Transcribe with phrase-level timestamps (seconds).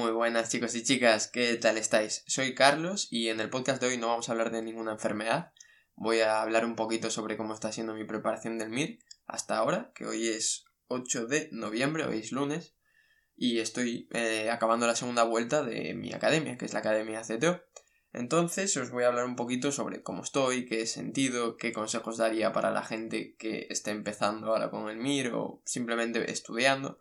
[0.00, 2.24] Muy buenas chicos y chicas, ¿qué tal estáis?
[2.26, 5.52] Soy Carlos y en el podcast de hoy no vamos a hablar de ninguna enfermedad.
[5.94, 9.92] Voy a hablar un poquito sobre cómo está siendo mi preparación del MIR hasta ahora,
[9.94, 12.74] que hoy es 8 de noviembre, hoy es lunes,
[13.36, 17.60] y estoy eh, acabando la segunda vuelta de mi academia, que es la Academia CTO.
[18.14, 22.16] Entonces os voy a hablar un poquito sobre cómo estoy, qué he sentido, qué consejos
[22.16, 26.98] daría para la gente que esté empezando ahora con el MIR o simplemente estudiando.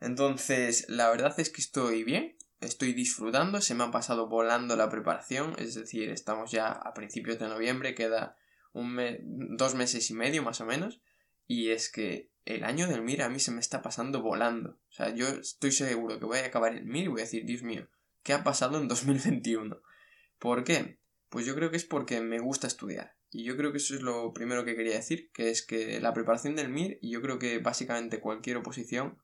[0.00, 4.88] Entonces, la verdad es que estoy bien, estoy disfrutando, se me ha pasado volando la
[4.88, 8.36] preparación, es decir, estamos ya a principios de noviembre, queda
[8.72, 8.98] un
[9.56, 11.00] dos meses y medio más o menos,
[11.46, 14.78] y es que el año del MIR a mí se me está pasando volando.
[14.88, 17.44] O sea, yo estoy seguro que voy a acabar el MIR y voy a decir,
[17.44, 17.88] Dios mío,
[18.22, 19.80] ¿qué ha pasado en 2021?
[20.38, 20.98] ¿Por qué?
[21.28, 23.16] Pues yo creo que es porque me gusta estudiar.
[23.30, 26.12] Y yo creo que eso es lo primero que quería decir, que es que la
[26.12, 29.18] preparación del MIR, y yo creo que básicamente cualquier oposición,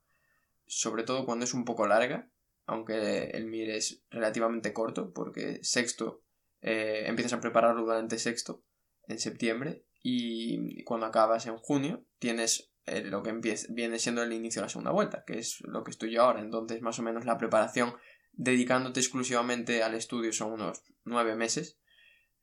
[0.66, 2.30] sobre todo cuando es un poco larga,
[2.66, 6.23] aunque el MIR es relativamente corto, porque sexto
[6.60, 8.65] eh, empiezas a prepararlo durante sexto,
[9.09, 13.32] en septiembre, y cuando acabas en junio tienes eh, lo que
[13.71, 16.41] viene siendo el inicio de la segunda vuelta, que es lo que estoy yo ahora.
[16.41, 17.95] Entonces, más o menos la preparación
[18.32, 21.80] dedicándote exclusivamente al estudio son unos nueve meses.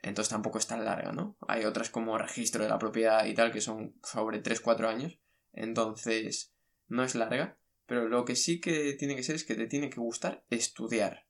[0.01, 1.37] Entonces tampoco es tan larga, ¿no?
[1.47, 5.17] Hay otras como registro de la propiedad y tal que son sobre 3-4 años.
[5.53, 6.53] Entonces,
[6.87, 7.57] no es larga.
[7.85, 11.25] Pero lo que sí que tiene que ser es que te tiene que gustar estudiar.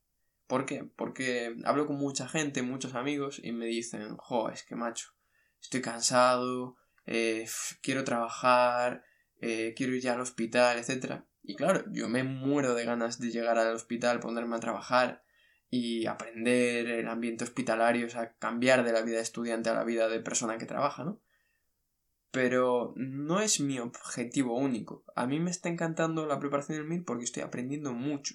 [0.46, 0.84] ¿Por qué?
[0.96, 5.08] Porque hablo con mucha gente, muchos amigos, y me dicen, jo, es que macho,
[5.60, 7.46] estoy cansado, eh,
[7.82, 9.04] quiero trabajar,
[9.40, 11.22] eh, quiero ir ya al hospital, etc.
[11.42, 15.24] Y claro, yo me muero de ganas de llegar al hospital, ponerme a trabajar
[15.70, 19.84] y aprender el ambiente hospitalario, o sea, cambiar de la vida de estudiante a la
[19.84, 21.20] vida de persona que trabaja, ¿no?
[22.34, 25.04] Pero no es mi objetivo único.
[25.14, 28.34] A mí me está encantando la preparación del MIR porque estoy aprendiendo mucho.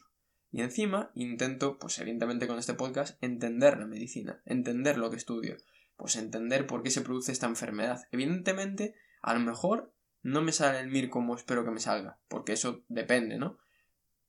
[0.51, 5.57] Y encima intento, pues evidentemente con este podcast, entender la medicina, entender lo que estudio,
[5.97, 7.99] pues entender por qué se produce esta enfermedad.
[8.13, 12.53] Evidentemente, a lo mejor no me sale el MIR como espero que me salga, porque
[12.53, 13.57] eso depende, ¿no?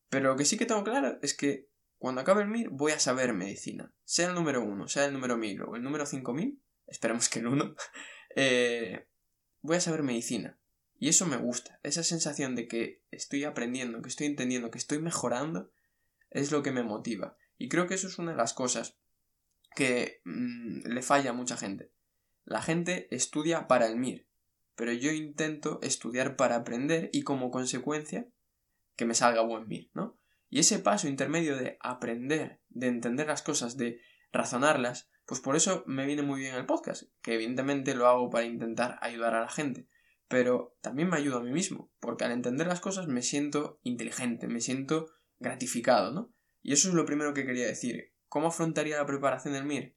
[0.09, 2.99] Pero lo que sí que tengo claro es que cuando acabe el MIR voy a
[2.99, 3.95] saber medicina.
[4.03, 7.47] Sea el número 1, sea el número 1000 o el número 5000, esperemos que el
[7.47, 7.75] 1,
[8.35, 9.07] eh,
[9.63, 10.59] voy a saber medicina.
[10.99, 11.81] Y eso me gusta.
[11.83, 15.71] Esa sensación de que estoy aprendiendo, que estoy entendiendo, que estoy mejorando,
[16.31, 17.37] es lo que me motiva.
[17.57, 18.99] Y creo que eso es una de las cosas
[19.75, 21.93] que mm, le falla a mucha gente.
[22.45, 24.27] La gente estudia para el MIR,
[24.75, 28.29] pero yo intento estudiar para aprender y como consecuencia
[28.97, 30.19] que me salga buen MIR, ¿no?
[30.49, 34.01] Y ese paso intermedio de aprender, de entender las cosas, de
[34.33, 38.47] razonarlas, pues por eso me viene muy bien el podcast, que evidentemente lo hago para
[38.47, 39.87] intentar ayudar a la gente,
[40.27, 44.49] pero también me ayuda a mí mismo, porque al entender las cosas me siento inteligente,
[44.49, 45.07] me siento
[45.39, 46.33] gratificado, ¿no?
[46.63, 49.97] Y eso es lo primero que quería decir, ¿Cómo afrontaría la preparación del MIR?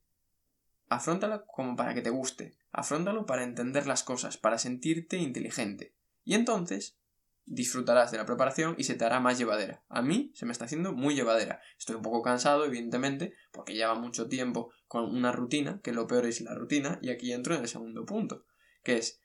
[0.87, 5.95] Afrontala como para que te guste, afrontalo para entender las cosas, para sentirte inteligente.
[6.23, 6.99] Y entonces
[7.45, 9.83] disfrutarás de la preparación y se te hará más llevadera.
[9.89, 11.61] A mí se me está haciendo muy llevadera.
[11.77, 16.25] Estoy un poco cansado, evidentemente, porque lleva mucho tiempo con una rutina, que lo peor
[16.25, 18.45] es la rutina, y aquí entro en el segundo punto,
[18.83, 19.19] que es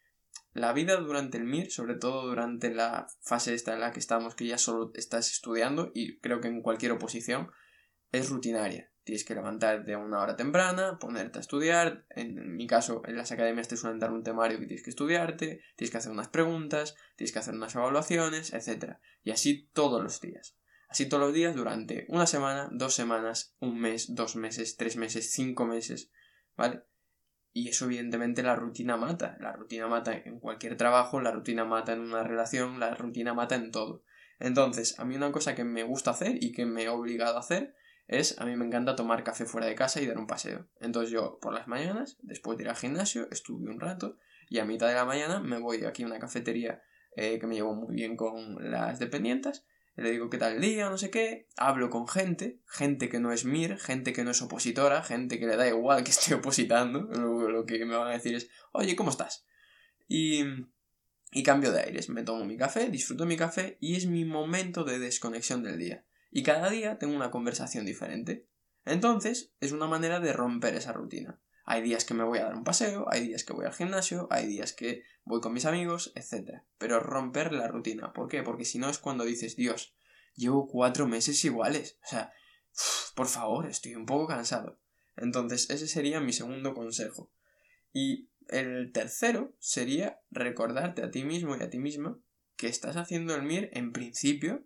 [0.52, 4.34] la vida durante el MIR, sobre todo durante la fase esta en la que estamos,
[4.34, 7.50] que ya solo estás estudiando, y creo que en cualquier oposición,
[8.10, 8.90] es rutinaria.
[9.08, 12.04] Tienes que levantarte a una hora temprana, ponerte a estudiar.
[12.10, 15.62] En, mi caso, en las academias te suelen dar un temario que tienes que estudiarte,
[15.76, 18.96] tienes que hacer unas preguntas, tienes que hacer unas evaluaciones, etc.
[19.22, 20.58] Y así todos los días.
[20.90, 25.32] Así todos los días durante una semana, dos semanas, un mes, dos meses, tres meses,
[25.32, 26.10] cinco meses,
[26.54, 26.82] ¿vale?
[27.54, 29.38] Y eso evidentemente la rutina mata.
[29.40, 33.54] La rutina mata en cualquier trabajo, la rutina mata en una relación, la rutina mata
[33.54, 34.04] en todo.
[34.38, 37.40] Entonces, a mí una cosa que me gusta hacer y que me he obligado a
[37.40, 37.74] hacer
[38.08, 40.66] es, a mí me encanta tomar café fuera de casa y dar un paseo.
[40.80, 44.16] Entonces yo por las mañanas, después de ir al gimnasio, estudio un rato
[44.48, 46.82] y a mitad de la mañana me voy aquí a una cafetería
[47.16, 50.88] eh, que me llevo muy bien con las dependientes, le digo qué tal el día,
[50.88, 54.40] no sé qué, hablo con gente, gente que no es MIR, gente que no es
[54.40, 58.12] opositora, gente que le da igual que esté opositando, lo, lo que me van a
[58.12, 59.44] decir es, oye, ¿cómo estás?
[60.06, 60.44] Y,
[61.32, 64.84] y cambio de aires, me tomo mi café, disfruto mi café y es mi momento
[64.84, 68.46] de desconexión del día y cada día tengo una conversación diferente.
[68.84, 71.40] Entonces, es una manera de romper esa rutina.
[71.64, 74.26] Hay días que me voy a dar un paseo, hay días que voy al gimnasio,
[74.30, 76.62] hay días que voy con mis amigos, etc.
[76.78, 78.12] Pero romper la rutina.
[78.14, 78.42] ¿Por qué?
[78.42, 79.94] Porque si no es cuando dices, Dios,
[80.34, 81.98] llevo cuatro meses iguales.
[82.04, 82.32] O sea,
[83.14, 84.80] por favor, estoy un poco cansado.
[85.16, 87.30] Entonces, ese sería mi segundo consejo.
[87.92, 92.18] Y el tercero sería recordarte a ti mismo y a ti misma
[92.56, 94.64] que estás haciendo el MIR en principio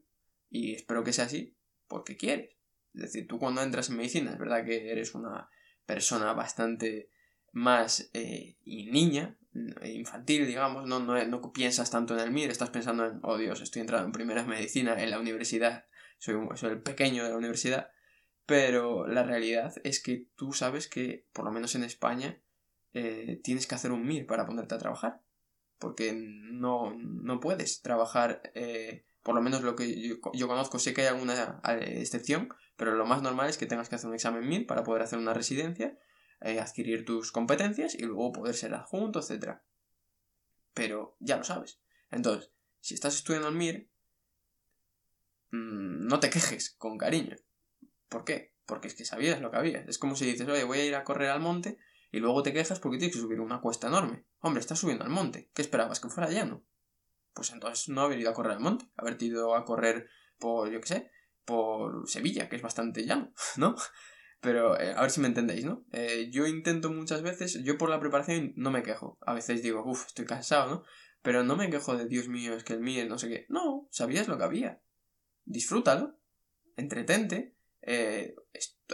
[0.53, 1.57] y espero que sea así
[1.89, 2.51] porque quieres.
[2.95, 5.49] Es decir, tú cuando entras en medicina, es verdad que eres una
[5.87, 7.09] persona bastante
[7.53, 9.37] más eh, niña,
[9.83, 13.61] infantil, digamos, no, no, no, piensas tanto en el MIR, estás pensando en, oh Dios,
[13.61, 15.87] estoy entrando en primera medicina en la universidad,
[16.19, 17.91] soy, soy el pequeño de la universidad,
[18.47, 22.41] pero la realidad es que tú sabes que, por lo menos en España,
[22.95, 25.21] eh, tienes que hacer un MIR para ponerte a trabajar,
[25.79, 31.03] porque no, no puedes trabajar, eh, por lo menos lo que yo, conozco, sé que
[31.03, 34.49] hay alguna eh, excepción, pero lo más normal es que tengas que hacer un examen
[34.49, 35.97] MIR para poder hacer una residencia
[36.45, 39.59] eh, adquirir tus competencias y luego poder ser adjunto, etc.
[40.75, 41.79] Pero ya lo sabes.
[42.11, 43.89] Entonces, si estás estudiando en MIR,
[45.53, 47.37] mm, no te quejes con cariño.
[48.09, 48.55] ¿Por qué?
[48.67, 49.85] Porque es que sabías lo que había.
[49.87, 51.79] Es como si dices, oye, voy a ir a correr al monte
[52.11, 54.25] y luego te quejas porque tienes que subir una cuesta enorme.
[54.41, 55.49] Hombre, estás subiendo al monte.
[55.55, 56.01] ¿Qué esperabas?
[56.01, 56.65] ¿Que fuera llano?
[57.35, 58.87] Pues entonces no haber ido a correr al monte.
[58.97, 60.09] Haber ido a correr
[60.39, 61.11] por, yo qué sé,
[61.45, 63.75] por Sevilla, que es bastante llano, ¿no?
[64.41, 65.85] Pero eh, a ver si me entendéis, ¿no?
[65.93, 69.17] Eh, yo intento muchas veces, yo por la preparación no me quejo.
[69.25, 70.85] A veces digo, uff, estoy cansado, ¿no?
[71.23, 73.47] Pero no me quejo de Dios mío, es que el mío, no sé qué.
[73.49, 74.83] No, sabías lo que había.
[75.45, 76.19] Disfrútalo,
[76.77, 78.35] entretente, eh,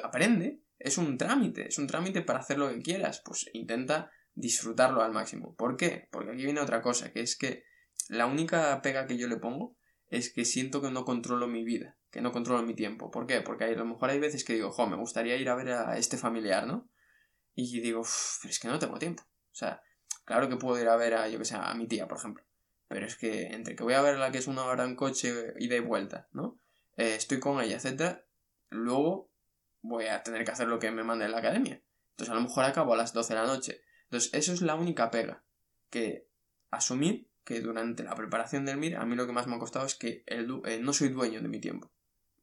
[0.03, 0.61] aprende.
[0.79, 3.23] Es un trámite, es un trámite para hacer lo que quieras.
[3.25, 5.57] Pues intenta disfrutarlo al máximo.
[5.57, 6.09] ¿Por qué?
[6.13, 7.65] Porque aquí viene otra cosa, que es que
[8.09, 9.77] la única pega que yo le pongo
[10.09, 13.11] es que siento que no controlo mi vida que no controlo mi tiempo.
[13.11, 13.41] ¿Por qué?
[13.41, 15.99] Porque a lo mejor hay veces que digo, jo, me gustaría ir a ver a
[15.99, 16.89] este familiar, ¿no?
[17.55, 18.03] Y digo,
[18.41, 19.23] pero es que no tengo tiempo.
[19.23, 19.83] O sea,
[20.25, 22.45] claro que puedo ir a ver a, yo que sé, a mi tía, por ejemplo.
[22.87, 25.77] Pero es que entre que voy a verla que es una hora en coche, ida
[25.77, 26.59] y vuelta, ¿no?
[26.97, 28.25] Eh, estoy con ella, etcétera.
[28.71, 29.31] Luego
[29.83, 31.83] voy a tener que hacer lo que me mande en la academia.
[32.11, 33.83] Entonces a lo mejor acabo a las 12 de la noche.
[34.05, 35.45] Entonces eso es la única pega.
[35.91, 36.27] Que
[36.71, 39.87] asumir que durante la preparación del MIR a mí lo que más me ha costado
[39.87, 41.91] es que el, eh, no soy dueño de mi tiempo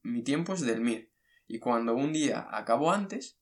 [0.05, 1.11] mi tiempo es del MIR.
[1.47, 3.39] Y cuando un día acabo antes,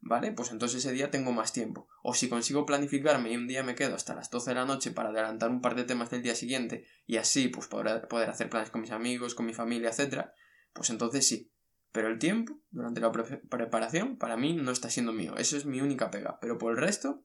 [0.00, 0.32] ¿vale?
[0.32, 1.88] Pues entonces ese día tengo más tiempo.
[2.02, 4.92] O si consigo planificarme y un día me quedo hasta las 12 de la noche
[4.92, 8.50] para adelantar un par de temas del día siguiente y así pues poder, poder hacer
[8.50, 10.26] planes con mis amigos, con mi familia, etc.,
[10.72, 11.50] pues entonces sí.
[11.92, 15.36] Pero el tiempo, durante la preparación, para mí no está siendo mío.
[15.36, 16.38] Eso es mi única pega.
[16.40, 17.24] Pero por el resto,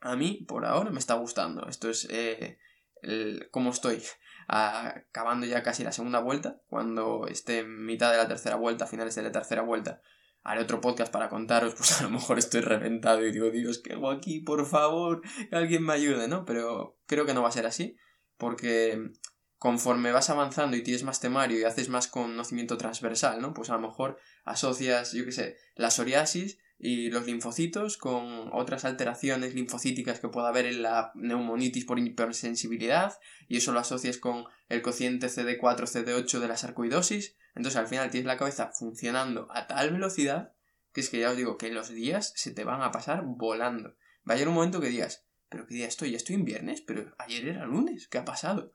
[0.00, 1.68] a mí, por ahora, me está gustando.
[1.68, 2.58] Esto es eh,
[3.02, 4.02] el, cómo estoy
[4.48, 9.14] acabando ya casi la segunda vuelta, cuando esté en mitad de la tercera vuelta, finales
[9.14, 10.00] de la tercera vuelta,
[10.42, 13.94] haré otro podcast para contaros, pues a lo mejor estoy reventado y digo, Dios, ¿qué
[13.94, 14.40] hago aquí?
[14.40, 16.44] Por favor, que alguien me ayude, ¿no?
[16.44, 17.96] Pero creo que no va a ser así,
[18.36, 19.12] porque
[19.58, 23.54] conforme vas avanzando y tienes más temario y haces más conocimiento transversal, ¿no?
[23.54, 28.84] Pues a lo mejor asocias, yo qué sé, la psoriasis y los linfocitos con otras
[28.84, 34.46] alteraciones linfocíticas que pueda haber en la neumonitis por hipersensibilidad y eso lo asocias con
[34.68, 39.68] el cociente CD4, CD8 de la sarcoidosis, entonces al final tienes la cabeza funcionando a
[39.68, 40.54] tal velocidad
[40.92, 43.94] que es que ya os digo que los días se te van a pasar volando.
[44.28, 46.82] Va a llegar un momento que digas, pero qué día estoy, ya estoy en viernes,
[46.82, 48.72] pero ayer era lunes, ¿qué ha pasado?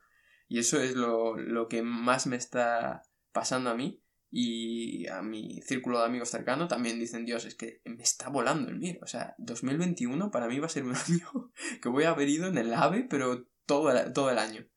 [0.48, 4.02] Y eso es lo, lo que más me está pasando a mí
[4.40, 8.70] y a mi círculo de amigos cercano también dicen, Dios, es que me está volando
[8.70, 9.00] el MIR.
[9.02, 11.52] O sea, 2021 para mí va a ser un año
[11.82, 14.68] que voy a haber ido en el AVE, pero todo el, todo el año.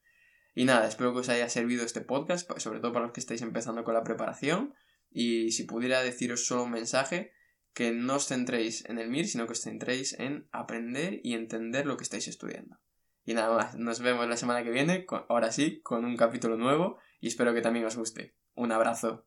[0.55, 3.43] Y nada, espero que os haya servido este podcast, sobre todo para los que estáis
[3.43, 4.73] empezando con la preparación.
[5.11, 7.33] Y si pudiera deciros solo un mensaje,
[7.75, 11.85] que no os centréis en el MIR, sino que os centréis en aprender y entender
[11.85, 12.81] lo que estáis estudiando.
[13.27, 16.97] Y nada más, nos vemos la semana que viene, ahora sí, con un capítulo nuevo
[17.21, 18.35] y espero que también os guste.
[18.55, 19.27] Un abrazo.